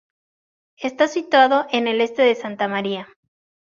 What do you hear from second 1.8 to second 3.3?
el este de Santa Maria.